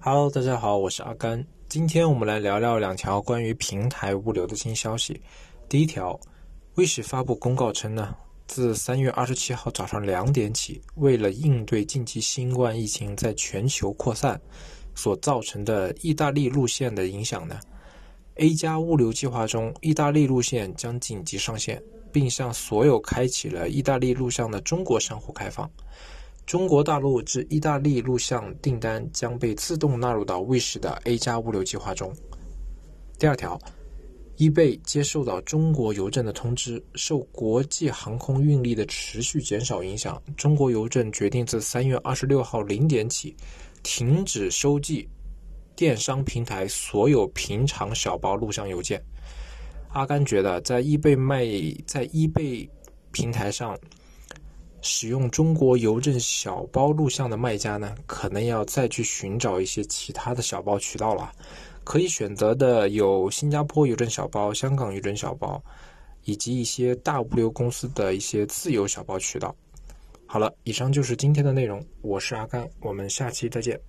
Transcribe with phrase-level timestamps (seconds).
[0.00, 1.44] Hello，大家好，我是阿甘。
[1.68, 5.20] 今天我们来聊聊两条关于平台物流的新消息。
[5.68, 6.18] 第一条，
[6.76, 8.14] 卫视发布公告称呢，
[8.46, 14.40] 自三月二十七号早上两点起，为了应对近期新冠疫情在全球扩散
[14.94, 17.58] 所造成的意大利路线的影响呢
[18.36, 25.68] ，A 加物流计划中意大利路线将紧急上线，并向所有开启了意大利路线的中国商户开放。
[26.48, 32.10] 中国大陆至意大利录像订单将被自动纳入到 Wish 的 A 加物流计划中。
[33.18, 33.60] 第二条
[34.38, 43.36] ，eBay 接受到中国邮政的通知，受国际航空运力的持续减少影响，中国邮政决定自三月二十六号零点起，
[43.82, 45.06] 停止收寄
[45.76, 48.98] 电商平台所有平常小包录像邮件。
[49.90, 51.44] 阿甘觉得，在 eBay 卖
[51.86, 52.66] 在 eBay
[53.12, 53.78] 平台上。
[54.80, 61.32] 使用中国邮政小包录像的卖家呢，可能要再去寻找一些其他的小包渠道了。
[61.84, 65.62] 可以选择的有新加坡邮政小包、香港邮政小包，
[66.24, 69.54] 以及一些大物流公司的一些自由小包渠道。
[70.26, 73.80] 好了，以上就是今天的内容，我是阿甘，我们下期再见。